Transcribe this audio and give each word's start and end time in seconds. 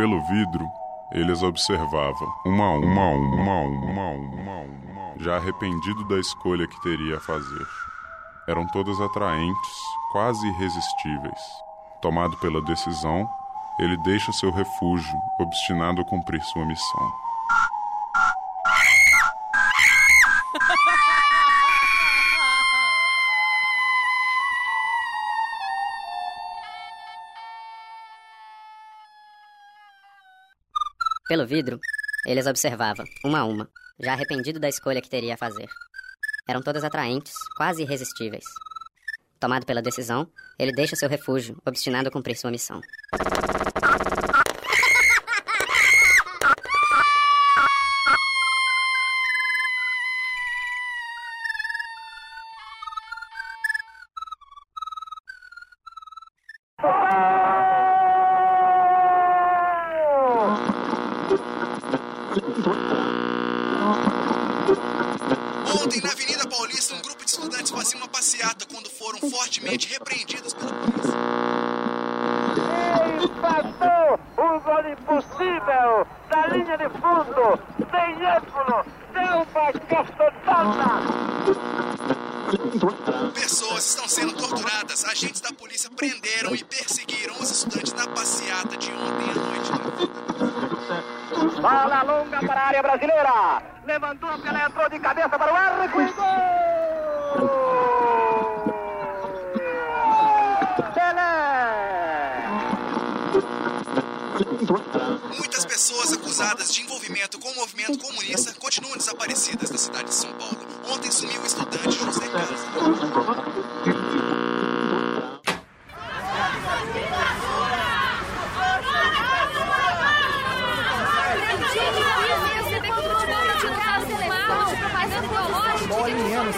Pelo 0.00 0.18
vidro, 0.22 0.66
eles 1.12 1.42
observavam, 1.42 2.32
uma 2.46 2.64
a 2.64 2.72
uma, 2.72 3.02
a 3.02 3.10
uma, 3.10 3.60
uma, 3.60 3.60
uma, 3.60 4.10
uma, 4.12 4.60
uma, 4.62 5.18
já 5.18 5.36
arrependido 5.36 6.08
da 6.08 6.18
escolha 6.18 6.66
que 6.66 6.80
teria 6.80 7.18
a 7.18 7.20
fazer. 7.20 7.66
Eram 8.48 8.66
todas 8.68 8.98
atraentes, 8.98 9.78
quase 10.10 10.48
irresistíveis. 10.48 11.38
Tomado 12.00 12.34
pela 12.38 12.62
decisão, 12.62 13.28
ele 13.78 13.94
deixa 13.98 14.32
seu 14.32 14.50
refúgio, 14.50 15.20
obstinado 15.38 16.00
a 16.00 16.04
cumprir 16.06 16.42
sua 16.44 16.64
missão. 16.64 17.12
Pelo 31.30 31.46
vidro, 31.46 31.78
eles 32.26 32.44
observavam, 32.44 33.06
uma 33.24 33.38
a 33.38 33.44
uma, 33.44 33.70
já 34.00 34.14
arrependido 34.14 34.58
da 34.58 34.68
escolha 34.68 35.00
que 35.00 35.08
teria 35.08 35.34
a 35.34 35.36
fazer. 35.36 35.68
Eram 36.48 36.60
todas 36.60 36.82
atraentes, 36.82 37.34
quase 37.56 37.82
irresistíveis. 37.82 38.42
Tomado 39.38 39.64
pela 39.64 39.80
decisão, 39.80 40.28
ele 40.58 40.72
deixa 40.72 40.96
seu 40.96 41.08
refúgio, 41.08 41.56
obstinado 41.64 42.08
a 42.08 42.10
cumprir 42.10 42.36
sua 42.36 42.50
missão. 42.50 42.80
Ontem, 65.82 66.00
na 66.02 66.10
Avenida 66.10 66.46
Paulista, 66.46 66.94
um 66.94 67.00
grupo 67.00 67.24
de 67.24 67.30
estudantes 67.30 67.70
fazia 67.70 67.96
uma 67.96 68.08
passeata 68.08 68.66
quando 68.70 68.90
foram 68.90 69.18
fortemente 69.30 69.88
repreendidos 69.88 70.52
pela 70.52 70.72
polícia. 70.74 71.14
Empatou 73.24 74.20
o 74.36 74.60
gol 74.60 74.92
impossível 74.92 76.06
da 76.28 76.46
linha 76.48 76.76
de 76.76 76.88
fundo, 77.00 77.58
sem 77.90 78.26
ângulo, 78.26 78.84
deu 79.14 79.46
uma 79.48 79.72
cacetada. 79.88 81.00
Pessoas 83.32 83.86
estão 83.86 84.06
sendo 84.06 84.34
torturadas. 84.34 85.04
Agentes 85.06 85.40
da 85.40 85.52
polícia 85.52 85.88
prenderam 85.96 86.54
e 86.54 86.62
perseguiram 86.62 87.36
os 87.40 87.50
estudantes 87.50 87.94
na 87.94 88.06
passeata 88.08 88.76
de 88.76 88.92
ontem 88.92 89.30
à 89.30 89.34
noite. 89.34 89.70
Bola 91.30 92.02
longa 92.02 92.40
para 92.40 92.60
a 92.60 92.66
área 92.66 92.82
brasileira. 92.82 93.62
Levantou, 93.86 94.38
penetrou 94.38 94.88
de 94.88 94.98
cabeça 94.98 95.28
para 95.28 95.52
o 95.52 95.56
arco 95.56 96.00
e 96.00 96.12
gol! 96.12 96.24
Pelé! 100.92 102.00
Muitas 105.36 105.64
pessoas 105.64 106.12
acusadas 106.12 106.74
de 106.74 106.82
envolvimento 106.82 107.38
com 107.38 107.48
o 107.48 107.54
movimento 107.54 107.98
comunista 107.98 108.52
continuam 108.58 108.96
desaparecidas 108.96 109.70
na 109.70 109.78
cidade 109.78 110.04
de 110.06 110.14
São 110.14 110.32
Paulo. 110.32 110.58
Ontem 110.92 111.10
sumiu 111.12 111.40
o 111.40 111.46
estudante 111.46 111.92
José 111.92 112.26
Carlos. 112.28 112.60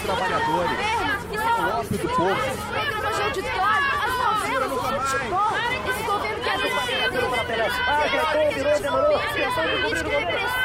Trabalhadores. 0.02 0.78
O 1.32 1.78
ópio 1.78 1.98
do 1.98 2.08
povo. 2.08 2.34
Tecnologia 2.72 3.24
auditório, 3.24 3.90
as 4.02 4.12
novelas, 4.18 4.72
o 4.72 4.78
futebol. 5.10 5.52
Esse 5.88 6.02
governo 6.02 6.40
quer 6.42 6.56
Política 9.82 10.18
repressiva. 10.18 10.61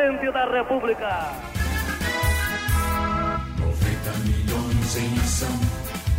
Presidente 0.00 0.32
da 0.32 0.50
República! 0.50 1.32
90 3.58 4.10
milhões 4.24 4.96
em 4.96 5.18
ação, 5.20 5.60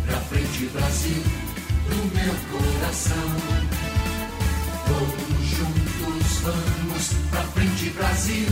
pra 0.06 0.16
frente 0.18 0.66
Brasil, 0.66 1.22
do 1.88 1.96
meu 2.14 2.34
coração. 2.52 3.16
Todos 4.86 5.44
juntos 5.46 6.40
vamos, 6.42 7.12
pra 7.30 7.42
frente 7.42 7.90
Brasil, 7.90 8.48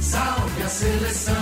salve 0.00 0.62
a 0.62 0.68
seleção. 0.68 1.34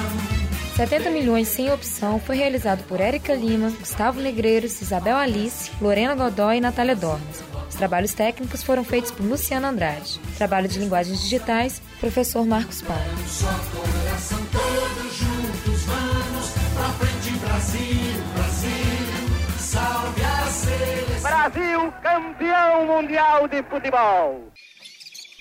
70 0.76 1.10
milhões 1.10 1.48
sem 1.48 1.72
opção 1.72 2.18
foi 2.20 2.36
realizado 2.36 2.84
por 2.84 3.00
Érica 3.00 3.34
Lima, 3.34 3.70
Gustavo 3.70 4.20
Negreiros, 4.20 4.80
Isabel 4.80 5.16
Alice, 5.16 5.70
Lorena 5.80 6.14
Godoy 6.14 6.58
e 6.58 6.60
Natália 6.60 6.96
Dormas. 6.96 7.49
Os 7.70 7.76
trabalhos 7.76 8.12
técnicos 8.12 8.62
foram 8.64 8.84
feitos 8.84 9.12
por 9.12 9.24
Luciano 9.24 9.68
Andrade. 9.68 10.20
Trabalho 10.36 10.68
de 10.68 10.78
linguagens 10.80 11.22
digitais, 11.22 11.80
professor 12.00 12.44
Marcos 12.44 12.82
Paulo. 12.82 13.02
Só 13.28 13.46
coração, 13.46 14.38
todos 14.52 15.16
juntos 15.16 15.82
vamos, 15.84 16.50
pra 16.74 16.88
frente 16.90 17.38
Brasil, 17.38 18.22
Brasil, 18.34 19.58
salve 19.58 20.22
a 20.22 20.46
seleção. 20.46 21.30
Brasil, 21.30 21.92
campeão 22.02 22.86
mundial 22.86 23.48
de 23.48 23.62
futebol! 23.62 24.52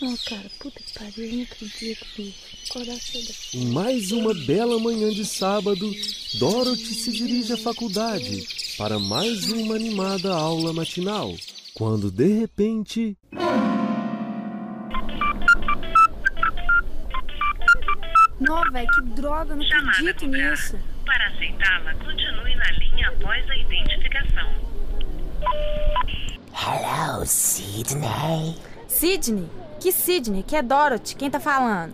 Não, 0.02 0.16
cara, 0.18 0.50
puta 0.60 0.80
que 0.80 0.94
pariu, 0.94 1.26
eu 1.26 1.34
não 1.34 1.44
acredito, 1.44 2.06
bicho. 2.16 2.40
Acordar 2.70 2.96
cedo. 3.02 3.34
Em 3.56 3.66
mais 3.72 4.12
uma 4.12 4.34
bela 4.46 4.80
manhã 4.80 5.10
de 5.10 5.26
sábado, 5.26 5.92
Dorothy 6.36 6.94
se 6.94 7.12
dirige 7.12 7.54
à 7.54 7.58
faculdade 7.58 8.48
para 8.78 8.98
mais 9.00 9.52
uma 9.52 9.76
animada 9.76 10.32
aula 10.32 10.72
matinal. 10.72 11.34
Quando 11.76 12.12
de 12.12 12.28
repente. 12.40 13.18
Não, 18.40 18.62
velho, 18.72 18.88
que 18.88 19.02
droga, 19.16 19.54
eu 19.54 19.58
não 19.58 19.90
acredito 19.90 20.28
nisso. 20.28 20.80
Para 21.06 21.28
aceitá-la, 21.28 21.94
continue 21.96 22.56
na 22.56 22.72
linha 22.72 23.10
após 23.10 23.50
a 23.50 23.56
identificação. 23.56 24.50
Hello, 26.54 27.26
Sidney. 27.26 28.56
Sidney? 28.88 29.50
Que 29.80 29.92
Sidney? 29.92 30.44
Que 30.44 30.56
é 30.56 30.62
Dorothy? 30.62 31.16
Quem 31.16 31.30
tá 31.30 31.40
falando? 31.40 31.94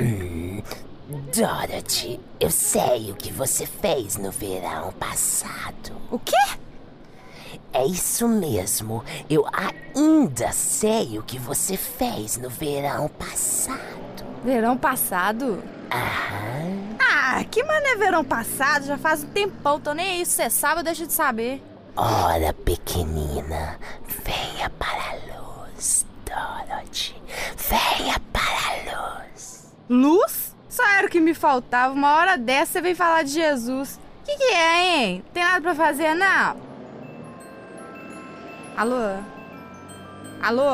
Hum, 0.00 0.62
Dorothy, 1.34 2.20
eu 2.40 2.50
sei 2.50 3.10
o 3.10 3.16
que 3.16 3.32
você 3.32 3.66
fez 3.66 4.16
no 4.16 4.30
verão 4.30 4.92
passado. 4.92 5.96
O 6.10 6.18
quê? 6.18 6.36
É 7.72 7.84
isso 7.84 8.26
mesmo. 8.26 9.04
Eu 9.28 9.44
ainda 9.52 10.52
sei 10.52 11.18
o 11.18 11.22
que 11.22 11.38
você 11.38 11.76
fez 11.76 12.36
no 12.36 12.48
verão 12.48 13.08
passado. 13.08 14.24
Verão 14.44 14.76
passado? 14.76 15.62
Aham. 15.92 16.96
Ah, 16.98 17.44
que 17.44 17.62
mané 17.62 17.96
verão 17.96 18.24
passado? 18.24 18.86
Já 18.86 18.96
faz 18.96 19.22
um 19.22 19.28
tempão, 19.28 19.80
tô 19.80 19.92
nem 19.92 20.18
aí. 20.18 20.26
Se 20.26 20.32
você 20.32 20.50
sabe, 20.50 20.80
eu 20.80 20.84
deixo 20.84 21.06
de 21.06 21.12
saber. 21.12 21.62
Ora, 21.96 22.52
pequenina, 22.52 23.78
venha 24.24 24.70
para 24.70 25.10
a 25.10 25.14
luz, 25.14 26.06
Dorothy. 26.24 27.20
Venha 27.56 28.20
para 28.32 28.42
a 28.42 29.24
luz. 29.26 29.66
Luz? 29.88 30.56
Só 30.68 30.86
era 30.96 31.06
o 31.06 31.10
que 31.10 31.20
me 31.20 31.34
faltava. 31.34 31.92
Uma 31.92 32.14
hora 32.16 32.38
dessa 32.38 32.72
você 32.72 32.80
vem 32.80 32.94
falar 32.94 33.24
de 33.24 33.32
Jesus. 33.32 33.98
Que 34.24 34.36
que 34.36 34.54
é, 34.54 34.84
hein? 34.84 35.24
Tem 35.32 35.42
nada 35.42 35.60
pra 35.60 35.74
fazer, 35.74 36.14
não? 36.14 36.67
Alô? 38.78 39.18
Alô? 40.40 40.70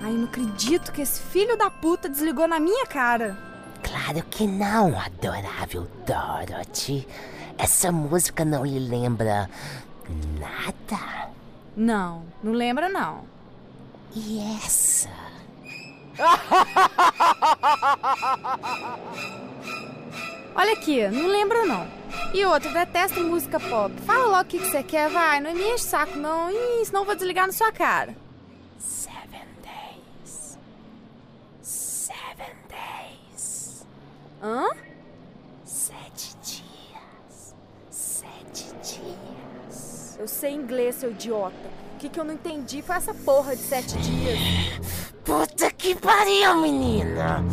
Ai, 0.00 0.12
não 0.12 0.26
acredito 0.26 0.92
que 0.92 1.02
esse 1.02 1.20
filho 1.20 1.58
da 1.58 1.68
puta 1.68 2.08
desligou 2.08 2.46
na 2.46 2.60
minha 2.60 2.86
cara. 2.86 3.36
Claro 3.82 4.22
que 4.30 4.46
não, 4.46 4.96
adorável 4.96 5.88
Dorothy. 6.06 7.08
Essa 7.58 7.90
música 7.90 8.44
não 8.44 8.64
lhe 8.64 8.78
lembra 8.78 9.50
nada? 10.38 11.30
Não, 11.76 12.22
não 12.40 12.52
lembra 12.52 12.88
não. 12.88 13.24
E 14.14 14.38
essa? 14.56 15.10
Olha 20.54 20.72
aqui, 20.72 21.08
não 21.08 21.26
lembro 21.26 21.66
não. 21.66 21.99
E 22.34 22.44
outra, 22.44 22.70
detesto 22.70 23.20
música 23.20 23.58
pop. 23.58 23.94
Fala 24.02 24.26
logo 24.26 24.42
o 24.42 24.44
que 24.44 24.58
que 24.58 24.66
você 24.66 24.82
quer, 24.82 25.08
vai. 25.10 25.40
Não 25.40 25.52
me 25.52 25.62
enche 25.62 25.84
o 25.84 25.88
saco, 25.88 26.16
não. 26.18 26.50
Ih, 26.50 26.84
senão 26.84 27.00
eu 27.00 27.06
vou 27.06 27.14
desligar 27.14 27.46
na 27.46 27.52
sua 27.52 27.72
cara. 27.72 28.14
Seven 28.78 29.46
days. 29.62 30.58
Seven 31.62 32.54
days. 32.68 33.86
Hã? 34.42 34.68
Sete 35.64 36.36
dias. 36.42 37.54
Sete 37.90 38.72
dias. 38.82 40.16
Eu 40.18 40.28
sei 40.28 40.52
inglês, 40.52 40.96
seu 40.96 41.10
idiota. 41.10 41.80
O 41.94 41.98
que, 41.98 42.08
que 42.08 42.18
eu 42.18 42.24
não 42.24 42.34
entendi 42.34 42.80
foi 42.82 42.96
essa 42.96 43.12
porra 43.12 43.54
de 43.54 43.62
sete 43.62 43.96
dias. 43.98 44.38
Puta 45.24 45.70
que 45.70 45.94
pariu, 45.94 46.56
menina! 46.56 47.44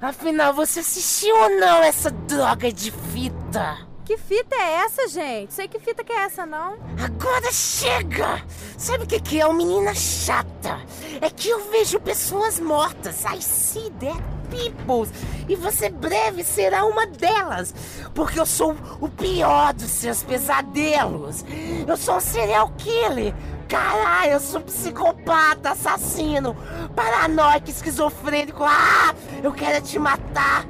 Afinal, 0.00 0.54
você 0.54 0.80
assistiu 0.80 1.36
ou 1.36 1.50
não 1.60 1.82
essa 1.82 2.10
droga 2.10 2.72
de 2.72 2.90
fita? 2.90 3.89
Que 4.10 4.16
fita 4.16 4.56
é 4.56 4.72
essa, 4.86 5.06
gente? 5.06 5.54
Sei 5.54 5.68
que 5.68 5.78
fita 5.78 6.02
que 6.02 6.12
é 6.12 6.24
essa, 6.24 6.44
não. 6.44 6.78
Agora 7.00 7.52
chega! 7.52 8.44
Sabe 8.76 9.04
o 9.04 9.06
que, 9.06 9.20
que 9.20 9.40
é 9.40 9.46
uma 9.46 9.54
menina 9.54 9.94
chata? 9.94 10.80
É 11.20 11.30
que 11.30 11.48
eu 11.48 11.70
vejo 11.70 12.00
pessoas 12.00 12.58
mortas. 12.58 13.24
I 13.24 13.40
see 13.40 13.88
dead 14.00 14.20
people. 14.50 15.08
E 15.48 15.54
você 15.54 15.90
breve 15.90 16.42
será 16.42 16.84
uma 16.86 17.06
delas. 17.06 17.72
Porque 18.12 18.40
eu 18.40 18.46
sou 18.46 18.76
o 19.00 19.08
pior 19.08 19.72
dos 19.74 19.90
seus 19.92 20.24
pesadelos. 20.24 21.44
Eu 21.86 21.96
sou 21.96 22.16
um 22.16 22.20
serial 22.20 22.68
killer. 22.78 23.32
Caralho, 23.68 24.32
eu 24.32 24.40
sou 24.40 24.60
psicopata, 24.60 25.70
assassino, 25.70 26.56
paranoico, 26.96 27.70
esquizofrênico. 27.70 28.64
Ah, 28.64 29.14
eu 29.40 29.52
quero 29.52 29.80
te 29.84 30.00
matar. 30.00 30.66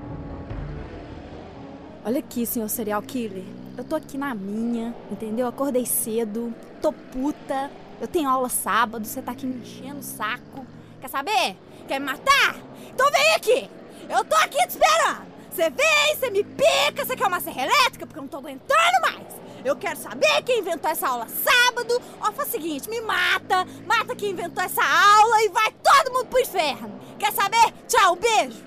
Olha 2.02 2.20
aqui, 2.20 2.47
senhor 2.47 2.69
serial 2.69 3.02
killer. 3.02 3.44
Eu 3.76 3.85
tô 3.85 3.94
aqui 3.94 4.17
na 4.17 4.35
minha, 4.35 4.94
entendeu? 5.11 5.47
Acordei 5.47 5.85
cedo, 5.85 6.55
tô 6.81 6.93
puta. 6.93 7.70
Eu 8.00 8.08
tenho 8.08 8.29
aula 8.29 8.49
sábado, 8.49 9.06
você 9.06 9.20
tá 9.20 9.32
aqui 9.32 9.44
me 9.44 9.61
enchendo 9.61 10.00
o 10.00 10.02
saco. 10.02 10.67
Quer 10.99 11.08
saber? 11.08 11.56
Quer 11.87 12.00
me 12.00 12.06
matar? 12.06 12.56
Então 12.88 13.11
vem 13.11 13.35
aqui! 13.35 13.70
Eu 14.08 14.25
tô 14.25 14.35
aqui 14.37 14.56
te 14.67 14.70
esperando! 14.70 15.26
Você 15.50 15.69
vem, 15.69 16.17
você 16.17 16.31
me 16.31 16.43
pica, 16.43 17.05
você 17.05 17.14
quer 17.14 17.26
uma 17.26 17.41
serra 17.41 17.64
elétrica 17.64 18.06
porque 18.06 18.19
eu 18.19 18.23
não 18.23 18.29
tô 18.29 18.38
aguentando 18.38 19.00
mais! 19.02 19.26
Eu 19.62 19.76
quero 19.76 19.99
saber 19.99 20.43
quem 20.44 20.61
inventou 20.61 20.91
essa 20.91 21.06
aula 21.06 21.26
sábado. 21.29 22.00
Ó, 22.19 22.32
faz 22.32 22.49
o 22.49 22.52
seguinte, 22.52 22.88
me 22.88 23.02
mata, 23.02 23.67
mata 23.87 24.17
quem 24.17 24.31
inventou 24.31 24.64
essa 24.64 24.82
aula 24.82 25.43
e 25.43 25.49
vai 25.50 25.70
todo 25.73 26.14
mundo 26.14 26.26
pro 26.29 26.41
inferno. 26.41 26.99
Quer 27.19 27.32
saber? 27.32 27.75
Tchau, 27.87 28.17
beijo. 28.17 28.64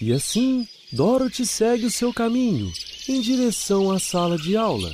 E 0.00 0.12
assim, 0.12 0.68
Dorothy 0.92 1.44
segue 1.44 1.86
o 1.86 1.90
seu 1.90 2.12
caminho 2.12 2.72
em 3.08 3.20
direção 3.20 3.90
à 3.90 3.98
sala 3.98 4.38
de 4.38 4.56
aula. 4.56 4.92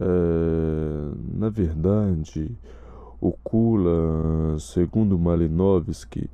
É, 0.00 0.06
na 1.34 1.50
verdade, 1.50 2.56
o 3.20 3.32
Kula, 3.32 4.58
segundo 4.58 5.18
Malinowski, 5.18 6.28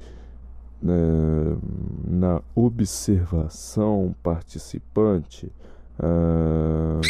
né, 0.82 1.56
na 2.04 2.40
observação 2.54 4.14
participante, 4.22 5.50
ah, 5.98 7.00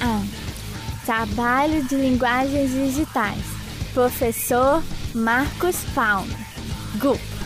Ah, 0.00 0.24
trabalho 1.04 1.82
de 1.88 1.96
linguagens 1.96 2.70
digitais. 2.70 3.44
Professor 3.92 4.82
Marcos 5.12 5.76
Palma. 5.92 6.38
Grupo: 6.98 7.37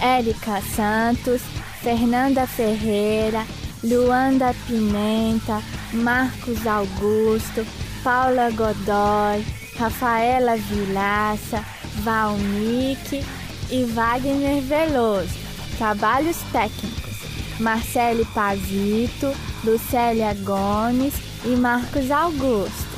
Érica 0.00 0.62
Santos, 0.74 1.42
Fernanda 1.82 2.46
Ferreira, 2.46 3.46
Luanda 3.82 4.54
Pimenta, 4.66 5.62
Marcos 5.92 6.66
Augusto, 6.66 7.66
Paula 8.02 8.50
Godoy, 8.50 9.44
Rafaela 9.78 10.56
Vilaça, 10.56 11.64
Valnick 12.02 13.24
e 13.70 13.84
Wagner 13.84 14.60
Veloso. 14.62 15.34
Trabalhos 15.78 16.36
técnicos: 16.52 17.58
Marcele 17.58 18.24
Pavito, 18.34 19.32
Lucélia 19.64 20.34
Gomes 20.44 21.14
e 21.44 21.56
Marcos 21.56 22.10
Augusto. 22.10 22.90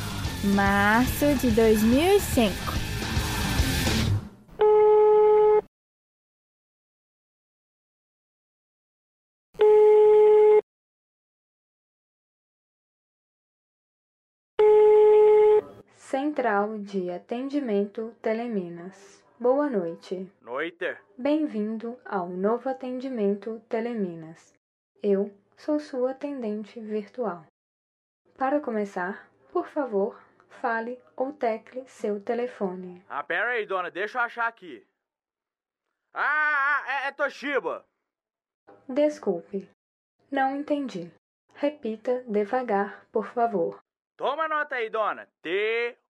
Março 0.43 1.33
de 1.39 1.51
2005. 1.51 2.72
Central 16.13 16.77
de 16.77 17.09
Atendimento 17.09 18.15
Teleminas. 18.21 19.25
Boa 19.39 19.67
noite. 19.67 20.31
Noite. 20.43 20.95
Bem-vindo 21.17 21.99
ao 22.05 22.29
novo 22.29 22.69
atendimento 22.69 23.59
Teleminas. 23.67 24.53
Eu 25.01 25.35
sou 25.57 25.79
sua 25.79 26.11
atendente 26.11 26.79
virtual. 26.79 27.47
Para 28.37 28.59
começar, 28.59 29.27
por 29.51 29.67
favor, 29.67 30.21
fale 30.61 31.01
ou 31.15 31.33
tecle 31.33 31.83
seu 31.87 32.21
telefone. 32.21 33.03
Ah, 33.09 33.23
pera 33.23 33.53
aí, 33.53 33.65
dona, 33.65 33.89
deixa 33.89 34.19
eu 34.19 34.21
achar 34.21 34.47
aqui. 34.47 34.85
Ah, 36.13 36.83
ah, 36.85 37.05
é, 37.05 37.07
é 37.07 37.11
Toshiba. 37.11 37.83
Desculpe, 38.87 39.67
não 40.31 40.55
entendi. 40.55 41.11
Repita 41.55 42.23
devagar, 42.27 43.03
por 43.11 43.25
favor. 43.25 43.83
Toma 44.23 44.47
nota 44.47 44.75
aí, 44.75 44.89
dona. 44.89 45.27
T-O-S-H-I-B-A. 45.41 46.07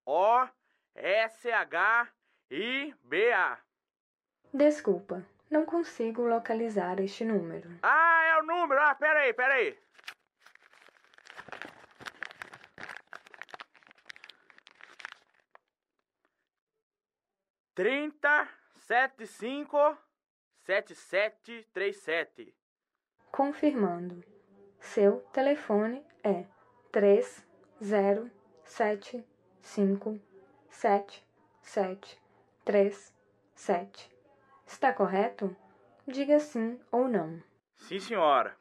Desculpa, 4.53 5.25
não 5.50 5.65
consigo 5.65 6.22
localizar 6.22 7.00
este 7.00 7.25
número. 7.25 7.72
Ah, 7.82 8.24
é 8.25 8.38
o 8.38 8.43
número. 8.43 8.79
Ah, 8.79 8.93
pera 8.93 9.22
aí, 9.22 9.34
pera 9.34 9.55
aí. 9.55 9.75
Trinta, 17.74 18.48
sete, 18.75 19.25
cinco, 19.25 19.98
sete, 20.62 20.93
sete, 20.93 21.67
três, 21.74 21.98
sete. 21.98 22.55
Confirmando. 23.32 24.24
Seu 24.79 25.22
telefone 25.34 26.05
é 26.24 26.46
três 26.91 27.43
zero 27.82 28.30
sete 28.63 29.25
cinco 29.62 30.20
sete 30.70 31.25
sete 31.62 32.20
três 32.65 33.13
sete. 33.56 34.12
Está 34.65 34.92
correto? 34.92 35.56
Diga 36.08 36.39
sim 36.39 36.80
ou 36.92 37.08
não. 37.08 37.42
Sim, 37.77 38.00
senhora. 38.00 38.56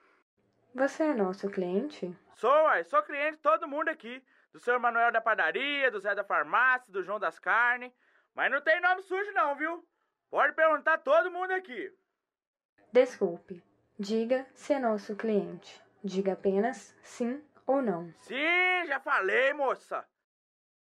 Você 0.75 1.03
é 1.03 1.15
nosso 1.15 1.49
cliente? 1.51 2.17
Sou, 2.35 2.51
uai, 2.51 2.85
sou 2.85 3.03
cliente 3.03 3.33
de 3.33 3.43
todo 3.43 3.69
mundo 3.69 3.89
aqui. 3.89 4.23
Do 4.53 4.61
senhor 4.61 4.79
Manuel 4.79 5.11
da 5.11 5.21
padaria, 5.21 5.91
do 5.91 5.99
Zé 5.99 6.15
da 6.15 6.25
farmácia, 6.25 6.93
do 6.93 7.03
João 7.03 7.19
das 7.19 7.39
carnes. 7.39 7.93
Mas 8.35 8.51
não 8.51 8.61
tem 8.61 8.81
nome 8.81 9.03
sujo 9.03 9.33
não, 9.33 9.55
viu? 9.57 9.85
Pode 10.31 10.55
perguntar 10.55 10.99
todo 10.99 11.31
mundo 11.31 11.51
aqui. 11.53 11.93
Desculpe. 12.93 13.63
Diga 13.99 14.47
se 14.55 14.73
é 14.73 14.79
nosso 14.79 15.17
cliente. 15.17 15.83
Diga 16.03 16.33
apenas 16.33 16.97
sim 17.03 17.43
ou 17.67 17.81
não. 17.83 18.13
Sim, 18.21 18.85
já 18.87 19.01
falei, 19.01 19.53
moça. 19.53 20.07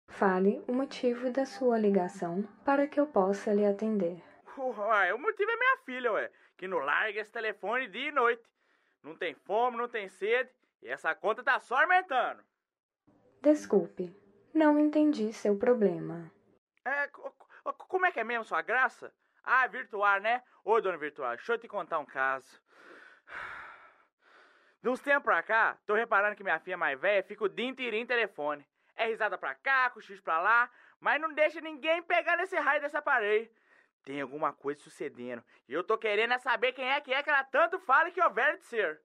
Fale 0.07 0.63
o 0.67 0.73
motivo 0.73 1.31
da 1.31 1.45
sua 1.45 1.77
ligação 1.77 2.43
para 2.65 2.87
que 2.87 2.99
eu 2.99 3.07
possa 3.07 3.53
lhe 3.53 3.65
atender. 3.65 4.21
Ué, 4.57 5.13
o 5.13 5.17
motivo 5.17 5.49
é 5.49 5.55
minha 5.55 5.77
filha, 5.85 6.11
ué, 6.11 6.31
que 6.57 6.67
não 6.67 6.79
larga 6.79 7.21
esse 7.21 7.31
telefone 7.31 7.87
dia 7.87 8.09
e 8.09 8.11
noite. 8.11 8.43
Não 9.01 9.15
tem 9.15 9.33
fome, 9.33 9.77
não 9.77 9.87
tem 9.87 10.07
sede, 10.09 10.49
e 10.81 10.87
essa 10.89 11.15
conta 11.15 11.41
tá 11.43 11.59
só 11.59 11.81
aumentando. 11.81 12.43
Desculpe, 13.41 14.15
não 14.53 14.77
entendi 14.77 15.33
seu 15.33 15.57
problema. 15.57 16.29
É, 16.85 17.07
co- 17.07 17.31
co- 17.31 17.73
como 17.87 18.05
é 18.05 18.11
que 18.11 18.19
é 18.19 18.23
mesmo 18.23 18.43
sua 18.45 18.61
graça? 18.61 19.11
Ah, 19.43 19.65
virtual, 19.65 20.19
né? 20.19 20.43
Ô, 20.63 20.79
dona 20.79 20.97
virtual, 20.97 21.35
deixa 21.35 21.53
eu 21.53 21.57
te 21.57 21.67
contar 21.67 21.97
um 21.99 22.05
caso. 22.05 22.61
De 24.81 24.89
uns 24.89 24.99
tempos 24.99 25.23
pra 25.23 25.43
cá, 25.43 25.77
tô 25.85 25.93
reparando 25.93 26.35
que 26.35 26.43
minha 26.43 26.59
filha 26.59 26.75
mais 26.75 26.99
velha 26.99 27.21
fica 27.23 27.43
o 27.43 27.49
dia 27.49 27.67
inteiro 27.67 27.95
em 27.95 28.05
telefone. 28.05 28.65
É 28.95 29.05
risada 29.05 29.37
pra 29.37 29.53
cá, 29.53 29.89
cochicho 29.91 30.23
pra 30.23 30.41
lá, 30.41 30.69
mas 30.99 31.21
não 31.21 31.31
deixa 31.33 31.61
ninguém 31.61 32.01
pegar 32.01 32.35
nesse 32.35 32.55
raio 32.57 32.81
desse 32.81 32.97
aparelho. 32.97 33.47
Tem 34.03 34.19
alguma 34.19 34.51
coisa 34.51 34.81
sucedendo. 34.81 35.43
E 35.69 35.73
eu 35.73 35.83
tô 35.83 35.97
querendo 35.99 36.33
é 36.33 36.39
saber 36.39 36.73
quem 36.73 36.89
é 36.89 36.99
que 36.99 37.13
é 37.13 37.21
que 37.21 37.29
ela 37.29 37.43
tanto 37.43 37.77
fala 37.79 38.09
que 38.09 38.21
houver 38.21 38.57
de 38.57 38.65
ser. 38.65 38.99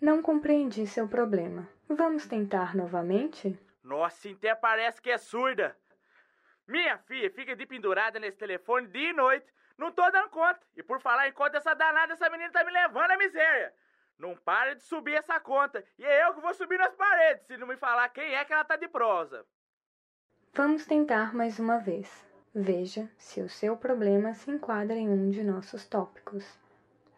Não 0.00 0.22
compreendi 0.22 0.86
seu 0.86 1.06
problema. 1.06 1.68
Vamos 1.86 2.26
tentar 2.26 2.74
novamente? 2.74 3.58
Nossa, 3.82 4.30
até 4.30 4.54
parece 4.54 5.02
que 5.02 5.10
é 5.10 5.18
surda. 5.18 5.76
Minha 6.66 6.96
filha 6.96 7.30
fica 7.30 7.54
de 7.54 7.66
pendurada 7.66 8.18
nesse 8.18 8.38
telefone 8.38 8.86
dia 8.86 9.10
e 9.10 9.12
noite. 9.12 9.52
Não 9.76 9.92
tô 9.92 10.10
dando 10.10 10.30
conta. 10.30 10.60
E 10.74 10.82
por 10.82 10.98
falar 11.00 11.28
em 11.28 11.32
conta, 11.32 11.58
essa 11.58 11.74
danada, 11.74 12.14
essa 12.14 12.30
menina 12.30 12.50
tá 12.50 12.64
me 12.64 12.72
levando 12.72 13.10
à 13.10 13.18
miséria. 13.18 13.74
Não 14.18 14.36
para 14.36 14.74
de 14.74 14.82
subir 14.82 15.14
essa 15.14 15.38
conta. 15.40 15.84
E 15.98 16.04
é 16.04 16.26
eu 16.26 16.34
que 16.34 16.40
vou 16.40 16.54
subir 16.54 16.78
nas 16.78 16.94
paredes, 16.94 17.46
se 17.46 17.56
não 17.56 17.66
me 17.66 17.76
falar 17.76 18.08
quem 18.10 18.34
é 18.34 18.44
que 18.44 18.52
ela 18.52 18.64
tá 18.64 18.76
de 18.76 18.88
prosa. 18.88 19.44
Vamos 20.52 20.86
tentar 20.86 21.34
mais 21.34 21.58
uma 21.58 21.78
vez. 21.78 22.24
Veja 22.54 23.10
se 23.18 23.40
o 23.40 23.48
seu 23.48 23.76
problema 23.76 24.32
se 24.34 24.50
enquadra 24.50 24.94
em 24.94 25.08
um 25.08 25.30
de 25.30 25.42
nossos 25.42 25.88
tópicos. 25.88 26.44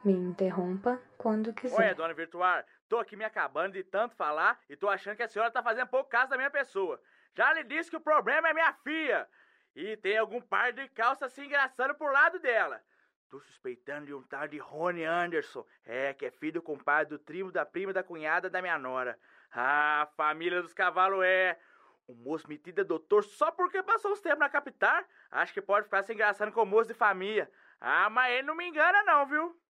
Me 0.03 0.15
interrompa 0.15 0.99
quando 1.19 1.53
quiser. 1.53 1.77
Olha, 1.77 1.95
dona 1.95 2.15
Virtuar, 2.15 2.65
tô 2.89 2.99
aqui 2.99 3.17
me 3.17 3.25
acabando 3.25 3.75
de 3.75 3.85
tanto 3.85 4.17
falar 4.17 4.59
e 4.71 4.77
tô 4.77 4.89
achando 4.89 5.17
que 5.17 5.23
a 5.23 5.29
senhora 5.29 5.51
tá 5.51 5.63
fazendo 5.63 5.89
pouco 5.89 6.09
caso 6.09 6.31
da 6.31 6.37
minha 6.39 6.51
pessoa. 6.51 6.99
Já 7.35 7.53
lhe 7.53 7.65
disse 7.65 7.91
que 7.91 7.97
o 7.97 8.01
problema 8.01 8.49
é 8.49 8.55
minha 8.55 8.73
filha. 8.73 9.29
E 9.75 9.97
tem 9.99 10.17
algum 10.17 10.41
par 10.41 10.73
de 10.73 10.89
calça 10.89 11.29
se 11.29 11.45
engraçando 11.45 11.95
por 11.95 12.11
lado 12.11 12.39
dela. 12.39 12.83
Tô 13.29 13.41
suspeitando 13.41 14.07
de 14.07 14.15
um 14.15 14.23
tal 14.23 14.47
de 14.47 14.59
Rony 14.59 15.05
Anderson. 15.05 15.67
É, 15.85 16.15
que 16.15 16.27
é 16.27 16.31
filho 16.31 16.55
do 16.55 16.63
compadre 16.63 17.17
do 17.17 17.19
primo 17.19 17.51
da 17.51 17.67
prima 17.67 17.93
da 17.93 18.03
cunhada 18.03 18.49
da 18.49 18.63
minha 18.63 18.79
nora. 18.79 19.19
Ah, 19.53 20.09
família 20.17 20.63
dos 20.63 20.73
cavalos 20.73 21.25
é. 21.25 21.59
O 22.07 22.15
moço 22.15 22.49
metido 22.49 22.83
é 22.83 22.85
doutor 22.85 23.25
só 23.25 23.51
porque 23.51 23.83
passou 23.83 24.13
uns 24.13 24.21
tempos 24.21 24.39
na 24.39 24.49
capital. 24.49 25.03
Acho 25.29 25.53
que 25.53 25.61
pode 25.61 25.85
ficar 25.85 26.05
se 26.05 26.13
engraçando 26.13 26.53
com 26.53 26.63
o 26.63 26.67
moço 26.67 26.87
de 26.87 26.95
família. 26.95 27.51
Ah, 27.81 28.09
mas 28.09 28.33
ele 28.33 28.47
não 28.47 28.55
me 28.55 28.69
engana 28.69 29.03
não, 29.03 29.27
viu? 29.27 29.61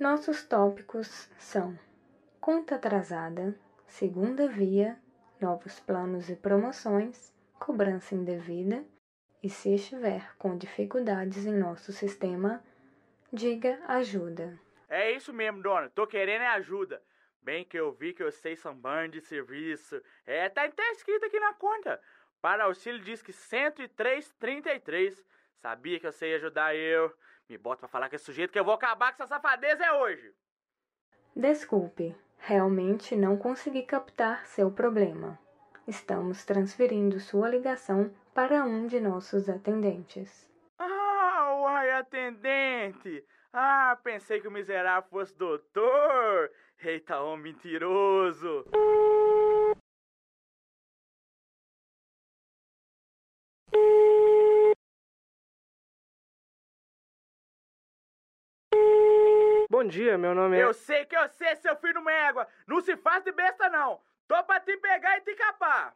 Nossos 0.00 0.44
tópicos 0.44 1.30
são 1.38 1.78
conta 2.40 2.74
atrasada, 2.74 3.58
segunda 3.86 4.48
via, 4.48 5.00
novos 5.40 5.78
planos 5.78 6.28
e 6.28 6.34
promoções, 6.34 7.32
cobrança 7.58 8.16
indevida 8.16 8.84
e 9.44 9.50
se 9.50 9.74
estiver 9.74 10.34
com 10.38 10.56
dificuldades 10.56 11.44
em 11.44 11.52
nosso 11.52 11.92
sistema, 11.92 12.64
diga 13.30 13.78
ajuda. 13.86 14.58
É 14.88 15.10
isso 15.12 15.34
mesmo, 15.34 15.60
dona. 15.60 15.90
Tô 15.90 16.06
querendo 16.06 16.40
é 16.40 16.48
ajuda. 16.48 17.02
Bem 17.42 17.62
que 17.62 17.78
eu 17.78 17.92
vi 17.92 18.14
que 18.14 18.22
eu 18.22 18.32
sei 18.32 18.56
sambando 18.56 19.10
de 19.10 19.20
serviço. 19.20 20.00
É, 20.24 20.48
tá 20.48 20.64
até 20.64 20.82
escrito 20.92 21.26
aqui 21.26 21.38
na 21.38 21.52
conta. 21.52 22.00
Para 22.40 22.64
auxílio 22.64 23.04
diz 23.04 23.20
que 23.20 23.32
103,33. 23.32 25.22
Sabia 25.58 26.00
que 26.00 26.06
eu 26.06 26.12
sei 26.12 26.36
ajudar 26.36 26.74
eu. 26.74 27.12
Me 27.46 27.58
bota 27.58 27.80
pra 27.80 27.88
falar 27.88 28.08
com 28.08 28.16
esse 28.16 28.24
sujeito 28.24 28.50
que 28.50 28.58
eu 28.58 28.64
vou 28.64 28.72
acabar 28.72 29.14
com 29.14 29.22
essa 29.22 29.34
safadeza 29.34 29.84
é 29.84 29.92
hoje. 29.92 30.32
Desculpe, 31.36 32.16
realmente 32.38 33.14
não 33.14 33.36
consegui 33.36 33.82
captar 33.82 34.46
seu 34.46 34.70
problema. 34.70 35.38
Estamos 35.86 36.46
transferindo 36.46 37.20
sua 37.20 37.50
ligação 37.50 38.10
para 38.34 38.64
um 38.64 38.88
de 38.88 38.98
nossos 38.98 39.48
atendentes. 39.48 40.50
Ah, 40.76 41.54
uai, 41.60 41.92
atendente! 41.92 43.24
Ah, 43.52 43.96
pensei 44.02 44.40
que 44.40 44.48
o 44.48 44.50
miserável 44.50 45.08
fosse 45.08 45.32
doutor! 45.38 46.50
Eita, 46.80 47.20
homem 47.20 47.52
mentiroso! 47.52 48.66
Bom 59.70 59.84
dia, 59.84 60.18
meu 60.18 60.34
nome 60.34 60.56
é. 60.56 60.64
Eu 60.64 60.74
sei 60.74 61.04
que 61.04 61.16
eu 61.16 61.28
sei, 61.28 61.54
seu 61.56 61.76
filho 61.76 61.94
de 61.94 61.98
uma 62.00 62.12
égua! 62.12 62.48
Não 62.66 62.80
se 62.80 62.96
faz 62.96 63.22
de 63.22 63.30
besta, 63.30 63.68
não! 63.68 64.00
Tô 64.26 64.42
pra 64.42 64.58
te 64.58 64.76
pegar 64.76 65.18
e 65.18 65.20
te 65.20 65.34
capar! 65.36 65.94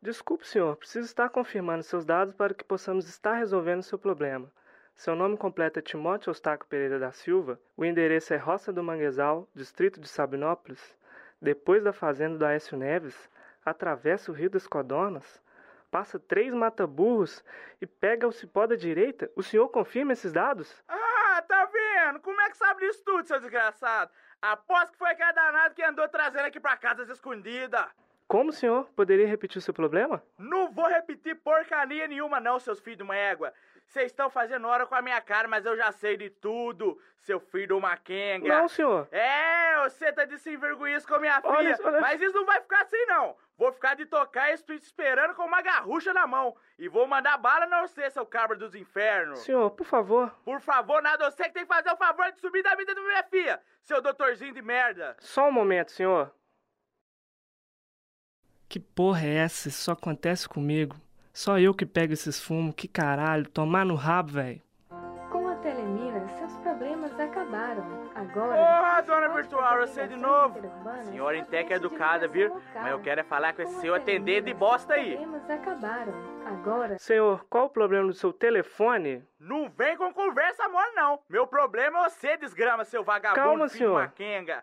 Desculpe, 0.00 0.46
senhor, 0.46 0.76
preciso 0.76 1.06
estar 1.06 1.30
confirmando 1.30 1.82
seus 1.82 2.04
dados 2.04 2.34
para 2.34 2.52
que 2.52 2.62
possamos 2.62 3.08
estar 3.08 3.34
resolvendo 3.34 3.82
seu 3.82 3.98
problema. 3.98 4.52
Seu 4.94 5.16
nome 5.16 5.36
completo 5.36 5.78
é 5.78 5.82
Timóteo 5.82 6.30
Eustáquio 6.30 6.68
Pereira 6.68 6.98
da 6.98 7.10
Silva, 7.10 7.58
o 7.76 7.84
endereço 7.84 8.32
é 8.32 8.36
Roça 8.36 8.72
do 8.72 8.82
Manguezal, 8.82 9.48
distrito 9.54 10.00
de 10.00 10.08
Sabinópolis. 10.08 10.96
Depois 11.40 11.82
da 11.82 11.92
fazenda 11.92 12.38
do 12.38 12.46
Aécio 12.46 12.76
Neves, 12.76 13.30
atravessa 13.64 14.30
o 14.30 14.34
rio 14.34 14.50
das 14.50 14.66
Codornas, 14.66 15.42
passa 15.90 16.18
três 16.18 16.52
mata-burros 16.52 17.44
e 17.80 17.86
pega 17.86 18.26
o 18.26 18.32
cipó 18.32 18.66
da 18.66 18.76
direita. 18.76 19.30
O 19.36 19.42
senhor 19.42 19.68
confirma 19.68 20.12
esses 20.12 20.32
dados? 20.32 20.82
Ah, 20.88 21.42
tá 21.46 21.66
vendo? 21.66 22.20
Como 22.20 22.40
é 22.40 22.50
que 22.50 22.56
sabe 22.56 22.80
disso 22.86 23.02
tudo, 23.04 23.26
seu 23.26 23.40
desgraçado? 23.40 24.10
Aposto 24.42 24.92
que 24.92 24.98
foi 24.98 25.10
aquele 25.10 25.32
danado 25.32 25.74
que 25.74 25.82
andou 25.82 26.08
trazendo 26.08 26.46
aqui 26.46 26.60
pra 26.60 26.76
casa 26.76 27.10
escondida. 27.10 27.88
Como, 28.34 28.50
senhor? 28.52 28.88
Poderia 28.96 29.28
repetir 29.28 29.58
o 29.58 29.60
seu 29.60 29.72
problema? 29.72 30.20
Não 30.36 30.68
vou 30.72 30.88
repetir 30.88 31.36
porcaria 31.36 32.08
nenhuma 32.08 32.40
não, 32.40 32.58
seus 32.58 32.80
filhos 32.80 32.96
de 32.96 33.02
uma 33.04 33.14
égua. 33.14 33.52
Vocês 33.86 34.06
estão 34.06 34.28
fazendo 34.28 34.66
hora 34.66 34.86
com 34.86 34.94
a 34.96 35.02
minha 35.02 35.20
cara, 35.20 35.46
mas 35.46 35.64
eu 35.64 35.76
já 35.76 35.92
sei 35.92 36.16
de 36.16 36.30
tudo, 36.30 36.98
seu 37.20 37.38
filho 37.38 37.68
de 37.68 37.72
uma 37.74 37.96
quenga. 37.96 38.48
Não, 38.48 38.66
senhor. 38.66 39.06
É, 39.12 39.78
você 39.84 40.12
tá 40.12 40.24
de 40.24 40.36
se 40.38 40.52
envergonhice 40.52 41.06
com 41.06 41.14
a 41.14 41.18
minha 41.20 41.40
filha. 41.40 41.78
olha- 41.84 42.00
Mas 42.00 42.20
isso 42.20 42.34
não 42.34 42.44
vai 42.44 42.60
ficar 42.60 42.82
assim, 42.82 43.06
não. 43.06 43.36
Vou 43.56 43.70
ficar 43.72 43.94
de 43.94 44.04
tocar 44.04 44.50
e 44.50 44.54
estou 44.54 44.74
esperando 44.74 45.32
com 45.34 45.44
uma 45.44 45.62
garrucha 45.62 46.12
na 46.12 46.26
mão. 46.26 46.56
E 46.76 46.88
vou 46.88 47.06
mandar 47.06 47.38
bala 47.38 47.66
não 47.66 47.86
você, 47.86 48.10
seu 48.10 48.26
cabra 48.26 48.56
dos 48.56 48.74
infernos. 48.74 49.38
Senhor, 49.44 49.70
por 49.70 49.86
favor. 49.86 50.34
Por 50.44 50.60
favor, 50.60 51.00
nada, 51.00 51.30
você 51.30 51.44
que 51.44 51.52
tem 51.52 51.62
que 51.64 51.72
fazer 51.72 51.92
o 51.92 51.96
favor 51.96 52.32
de 52.32 52.40
subir 52.40 52.64
da 52.64 52.74
vida 52.74 52.92
da 52.96 53.00
minha 53.00 53.22
filha, 53.22 53.60
seu 53.84 54.02
doutorzinho 54.02 54.52
de 54.52 54.60
merda. 54.62 55.14
Só 55.20 55.46
um 55.48 55.52
momento, 55.52 55.92
senhor. 55.92 56.32
Que 58.68 58.80
porra 58.80 59.26
é 59.26 59.34
essa? 59.36 59.68
Isso 59.68 59.82
só 59.82 59.92
acontece 59.92 60.48
comigo. 60.48 60.96
Só 61.32 61.58
eu 61.58 61.74
que 61.74 61.84
pego 61.86 62.12
esses 62.12 62.40
fumos. 62.40 62.74
Que 62.76 62.88
caralho. 62.88 63.48
Tomar 63.48 63.84
no 63.84 63.94
rabo, 63.94 64.32
velho. 64.32 64.60
Com 65.30 65.48
a 65.48 65.56
Telemina, 65.56 66.26
seus 66.38 66.56
problemas 66.58 67.18
acabaram. 67.18 68.04
Agora. 68.14 68.56
Porra, 68.56 69.00
dona 69.02 69.28
virtual, 69.34 69.80
eu 69.80 69.86
sei 69.88 70.06
de 70.06 70.16
novo. 70.16 70.60
Senhora 71.04 71.36
Inteca 71.36 71.74
é 71.74 71.76
educada, 71.76 72.28
viu? 72.28 72.60
Mas 72.74 72.90
eu 72.92 73.00
quero 73.00 73.20
é 73.20 73.24
falar 73.24 73.52
com 73.52 73.62
esse 73.62 73.80
seu 73.80 73.94
atendente 73.94 74.42
de 74.46 74.54
bosta 74.54 74.94
aí. 74.94 75.16
Problemas 75.16 75.50
acabaram. 75.50 76.12
Agora. 76.46 76.98
Senhor, 76.98 77.44
qual 77.50 77.66
o 77.66 77.70
problema 77.70 78.06
do 78.06 78.12
seu 78.12 78.32
telefone? 78.32 79.24
Não 79.40 79.68
vem 79.68 79.96
com 79.96 80.12
conversa 80.12 80.68
mole, 80.68 80.94
não. 80.94 81.18
Meu 81.28 81.46
problema 81.46 81.98
é 81.98 82.08
você, 82.08 82.36
desgrama, 82.36 82.84
seu 82.84 83.02
vagabundo, 83.02 83.40
Calma, 83.40 83.68
senhor. 83.68 83.90
de 83.90 83.96
uma 83.96 84.08
quenga. 84.08 84.62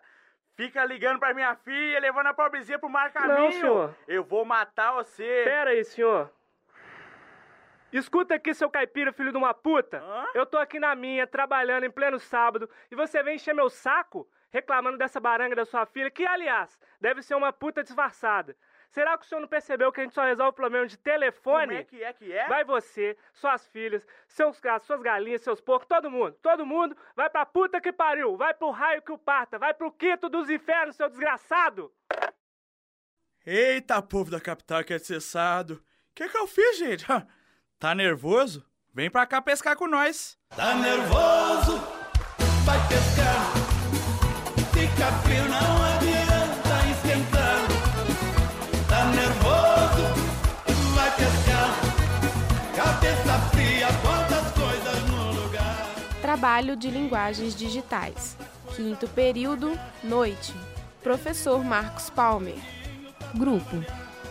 Fica 0.54 0.84
ligando 0.84 1.18
pra 1.18 1.32
minha 1.32 1.54
filha, 1.56 1.98
levando 1.98 2.26
a 2.26 2.34
pobrezinha 2.34 2.78
pro 2.78 2.88
mar 2.88 3.10
caminho. 3.12 3.38
Não, 3.38 3.52
senhor. 3.52 3.94
Eu 4.06 4.22
vou 4.22 4.44
matar 4.44 4.92
você. 4.92 5.42
Pera 5.44 5.70
aí, 5.70 5.84
senhor. 5.84 6.30
Escuta 7.92 8.34
aqui, 8.34 8.54
seu 8.54 8.70
caipira, 8.70 9.12
filho 9.12 9.32
de 9.32 9.36
uma 9.36 9.52
puta. 9.52 10.02
Eu 10.34 10.46
tô 10.46 10.56
aqui 10.56 10.78
na 10.78 10.94
minha, 10.94 11.26
trabalhando 11.26 11.84
em 11.84 11.90
pleno 11.90 12.18
sábado, 12.18 12.68
e 12.90 12.94
você 12.94 13.22
vem 13.22 13.36
encher 13.36 13.54
meu 13.54 13.68
saco 13.68 14.26
reclamando 14.50 14.98
dessa 14.98 15.18
baranga 15.18 15.56
da 15.56 15.64
sua 15.64 15.86
filha, 15.86 16.10
que, 16.10 16.26
aliás, 16.26 16.78
deve 17.00 17.22
ser 17.22 17.34
uma 17.34 17.52
puta 17.52 17.82
disfarçada. 17.82 18.54
Será 18.92 19.16
que 19.16 19.24
o 19.24 19.28
senhor 19.28 19.40
não 19.40 19.48
percebeu 19.48 19.90
que 19.90 20.02
a 20.02 20.04
gente 20.04 20.12
só 20.12 20.22
resolve 20.22 20.50
o 20.50 20.52
problema 20.52 20.86
de 20.86 20.98
telefone? 20.98 21.68
Como 21.68 21.78
é 21.78 21.84
que 21.84 22.04
é 22.04 22.12
que 22.12 22.30
é? 22.30 22.46
Vai 22.46 22.62
você, 22.62 23.16
suas 23.32 23.66
filhas, 23.68 24.06
seus 24.28 24.60
gatos, 24.60 24.86
suas 24.86 25.00
galinhas, 25.00 25.40
seus 25.40 25.62
porcos, 25.62 25.88
todo 25.88 26.10
mundo, 26.10 26.36
todo 26.42 26.66
mundo, 26.66 26.94
vai 27.16 27.30
pra 27.30 27.46
puta 27.46 27.80
que 27.80 27.90
pariu, 27.90 28.36
vai 28.36 28.52
pro 28.52 28.70
raio 28.70 29.00
que 29.00 29.10
o 29.10 29.16
parta, 29.16 29.58
vai 29.58 29.72
pro 29.72 29.90
quinto 29.90 30.28
dos 30.28 30.50
infernos, 30.50 30.94
seu 30.94 31.08
desgraçado! 31.08 31.90
Eita, 33.46 34.02
povo 34.02 34.30
da 34.30 34.38
capital 34.38 34.84
que 34.84 34.92
é 34.92 34.98
cessado. 34.98 35.76
O 35.76 36.14
que 36.14 36.28
que 36.28 36.36
eu 36.36 36.46
fiz, 36.46 36.76
gente? 36.76 37.06
Tá 37.78 37.94
nervoso? 37.94 38.64
Vem 38.92 39.10
pra 39.10 39.26
cá 39.26 39.40
pescar 39.40 39.74
com 39.74 39.88
nós. 39.88 40.38
Tá 40.54 40.74
nervoso? 40.74 41.78
Vai 42.66 42.78
pescar. 42.88 43.52
Fica 44.74 45.10
frio, 45.24 45.48
não 45.48 45.82
adianta 45.82 45.91
Trabalho 56.42 56.74
de 56.74 56.90
linguagens 56.90 57.54
digitais. 57.54 58.36
Quinto 58.74 59.06
período, 59.06 59.78
noite. 60.02 60.52
Professor 61.00 61.64
Marcos 61.64 62.10
Palmer. 62.10 62.56
Grupo: 63.32 63.76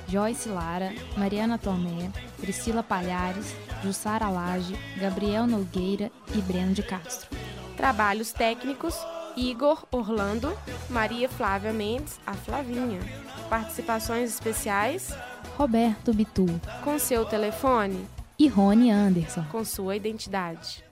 Joyce 0.10 0.50
Lara, 0.50 0.94
Mariana 1.16 1.58
Tomé, 1.58 2.12
Priscila 2.38 2.84
Palhares, 2.84 3.56
Jussara 3.82 4.28
Lage, 4.28 4.76
Gabriel 5.00 5.48
Nogueira 5.48 6.12
e 6.36 6.42
Breno 6.42 6.74
de 6.74 6.84
Castro. 6.84 7.30
Trabalhos 7.78 8.34
técnicos, 8.34 8.94
Igor 9.38 9.86
Orlando, 9.90 10.54
Maria 10.90 11.30
Flávia 11.30 11.72
Mendes, 11.72 12.20
a 12.28 12.34
Flavinha. 12.34 13.00
Participações 13.50 14.32
especiais: 14.32 15.16
Roberto 15.58 16.14
Bitu, 16.14 16.46
com 16.84 17.00
seu 17.00 17.24
telefone 17.24 18.06
e 18.38 18.50
Rony 18.50 18.92
Anderson. 18.92 19.46
com 19.50 19.64
sua 19.64 19.96
identidade. 19.96 20.91